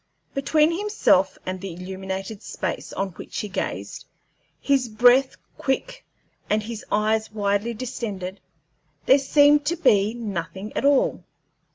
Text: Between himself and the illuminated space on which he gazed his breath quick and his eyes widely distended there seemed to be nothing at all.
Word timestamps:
Between 0.33 0.75
himself 0.75 1.37
and 1.45 1.61
the 1.61 1.73
illuminated 1.75 2.41
space 2.41 2.91
on 2.93 3.09
which 3.09 3.37
he 3.37 3.47
gazed 3.47 4.05
his 4.59 4.89
breath 4.89 5.35
quick 5.59 6.03
and 6.49 6.63
his 6.63 6.83
eyes 6.91 7.31
widely 7.31 7.75
distended 7.75 8.39
there 9.05 9.19
seemed 9.19 9.63
to 9.67 9.75
be 9.75 10.15
nothing 10.15 10.73
at 10.75 10.85
all. 10.85 11.23